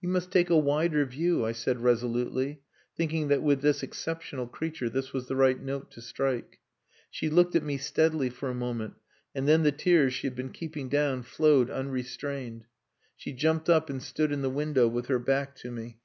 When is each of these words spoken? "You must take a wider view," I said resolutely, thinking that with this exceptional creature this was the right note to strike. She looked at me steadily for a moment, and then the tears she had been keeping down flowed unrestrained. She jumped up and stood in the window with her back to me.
"You 0.00 0.08
must 0.08 0.30
take 0.30 0.48
a 0.48 0.56
wider 0.56 1.04
view," 1.04 1.44
I 1.44 1.50
said 1.50 1.80
resolutely, 1.80 2.60
thinking 2.96 3.26
that 3.26 3.42
with 3.42 3.62
this 3.62 3.82
exceptional 3.82 4.46
creature 4.46 4.88
this 4.88 5.12
was 5.12 5.26
the 5.26 5.34
right 5.34 5.60
note 5.60 5.90
to 5.90 6.00
strike. 6.00 6.60
She 7.10 7.28
looked 7.28 7.56
at 7.56 7.64
me 7.64 7.76
steadily 7.76 8.30
for 8.30 8.48
a 8.48 8.54
moment, 8.54 8.94
and 9.34 9.48
then 9.48 9.64
the 9.64 9.72
tears 9.72 10.14
she 10.14 10.28
had 10.28 10.36
been 10.36 10.52
keeping 10.52 10.88
down 10.88 11.24
flowed 11.24 11.68
unrestrained. 11.68 12.66
She 13.16 13.32
jumped 13.32 13.68
up 13.68 13.90
and 13.90 14.00
stood 14.00 14.30
in 14.30 14.42
the 14.42 14.50
window 14.50 14.86
with 14.86 15.06
her 15.06 15.18
back 15.18 15.56
to 15.56 15.72
me. 15.72 15.98